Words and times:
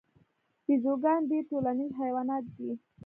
بیزوګان 0.65 1.19
ډیر 1.29 1.43
ټولنیز 1.49 1.91
حیوانات 2.01 2.45
دي 2.55 2.71